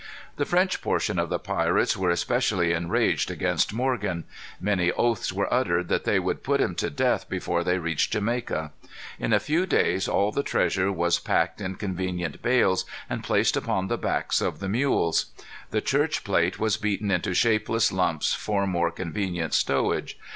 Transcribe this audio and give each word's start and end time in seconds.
The 0.37 0.45
French 0.47 0.81
portion 0.81 1.19
of 1.19 1.29
the 1.29 1.37
pirates 1.37 1.95
were 1.95 2.09
especially 2.09 2.73
enraged 2.73 3.29
against 3.29 3.71
Morgan. 3.71 4.23
Many 4.59 4.91
oaths 4.91 5.31
were 5.31 5.53
uttered 5.53 5.89
that 5.89 6.05
they 6.05 6.17
would 6.17 6.41
put 6.41 6.59
him 6.59 6.73
to 6.77 6.89
death 6.89 7.29
before 7.29 7.63
they 7.63 7.77
reached 7.77 8.11
Jamaica. 8.13 8.71
In 9.19 9.31
a 9.31 9.39
few 9.39 9.67
days 9.67 10.07
all 10.07 10.31
the 10.31 10.41
treasure 10.41 10.91
was 10.91 11.19
packed 11.19 11.61
in 11.61 11.75
convenient 11.75 12.41
bales, 12.41 12.83
and 13.11 13.23
placed 13.23 13.55
upon 13.55 13.89
the 13.89 13.97
backs 13.99 14.41
of 14.41 14.57
the 14.57 14.67
mules. 14.67 15.27
The 15.69 15.81
church 15.81 16.23
plate 16.23 16.57
was 16.57 16.77
beaten 16.77 17.11
into 17.11 17.35
shapeless 17.35 17.91
lumps 17.91 18.33
for 18.33 18.65
more 18.65 18.89
convenient 18.89 19.53
stowage. 19.53 20.17